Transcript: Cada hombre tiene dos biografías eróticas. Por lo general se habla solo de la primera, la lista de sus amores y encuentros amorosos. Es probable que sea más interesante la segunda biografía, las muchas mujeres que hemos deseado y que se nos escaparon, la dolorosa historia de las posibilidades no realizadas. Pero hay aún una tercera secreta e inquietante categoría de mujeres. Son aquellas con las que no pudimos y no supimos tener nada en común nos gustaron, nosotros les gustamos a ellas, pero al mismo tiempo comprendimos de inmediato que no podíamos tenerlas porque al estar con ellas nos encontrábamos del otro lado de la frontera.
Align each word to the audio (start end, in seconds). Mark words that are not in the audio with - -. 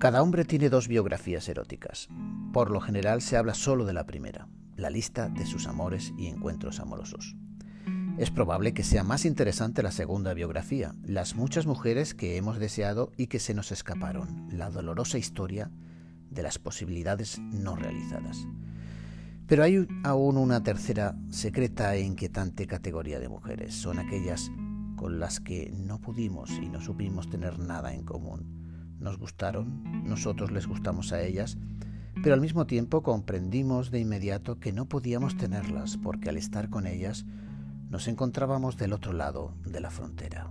Cada 0.00 0.22
hombre 0.22 0.46
tiene 0.46 0.70
dos 0.70 0.88
biografías 0.88 1.46
eróticas. 1.50 2.08
Por 2.54 2.70
lo 2.70 2.80
general 2.80 3.20
se 3.20 3.36
habla 3.36 3.52
solo 3.52 3.84
de 3.84 3.92
la 3.92 4.06
primera, 4.06 4.48
la 4.74 4.88
lista 4.88 5.28
de 5.28 5.44
sus 5.44 5.66
amores 5.66 6.14
y 6.16 6.28
encuentros 6.28 6.80
amorosos. 6.80 7.36
Es 8.16 8.30
probable 8.30 8.72
que 8.72 8.82
sea 8.82 9.04
más 9.04 9.26
interesante 9.26 9.82
la 9.82 9.92
segunda 9.92 10.32
biografía, 10.32 10.94
las 11.02 11.36
muchas 11.36 11.66
mujeres 11.66 12.14
que 12.14 12.38
hemos 12.38 12.58
deseado 12.58 13.12
y 13.18 13.26
que 13.26 13.38
se 13.38 13.52
nos 13.52 13.72
escaparon, 13.72 14.48
la 14.50 14.70
dolorosa 14.70 15.18
historia 15.18 15.70
de 16.30 16.44
las 16.44 16.58
posibilidades 16.58 17.38
no 17.38 17.76
realizadas. 17.76 18.48
Pero 19.46 19.64
hay 19.64 19.86
aún 20.02 20.38
una 20.38 20.62
tercera 20.62 21.14
secreta 21.28 21.94
e 21.94 22.00
inquietante 22.00 22.66
categoría 22.66 23.20
de 23.20 23.28
mujeres. 23.28 23.74
Son 23.74 23.98
aquellas 23.98 24.50
con 24.96 25.20
las 25.20 25.40
que 25.40 25.70
no 25.76 26.00
pudimos 26.00 26.50
y 26.52 26.70
no 26.70 26.80
supimos 26.80 27.28
tener 27.28 27.58
nada 27.58 27.92
en 27.92 28.02
común 28.06 28.60
nos 29.00 29.18
gustaron, 29.18 30.04
nosotros 30.04 30.50
les 30.50 30.66
gustamos 30.66 31.12
a 31.12 31.22
ellas, 31.22 31.58
pero 32.22 32.34
al 32.34 32.40
mismo 32.40 32.66
tiempo 32.66 33.02
comprendimos 33.02 33.90
de 33.90 34.00
inmediato 34.00 34.60
que 34.60 34.72
no 34.72 34.86
podíamos 34.86 35.36
tenerlas 35.36 35.96
porque 35.96 36.28
al 36.28 36.36
estar 36.36 36.68
con 36.70 36.86
ellas 36.86 37.24
nos 37.88 38.08
encontrábamos 38.08 38.76
del 38.76 38.92
otro 38.92 39.12
lado 39.12 39.54
de 39.64 39.80
la 39.80 39.90
frontera. 39.90 40.50